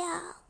[0.00, 0.49] 掉。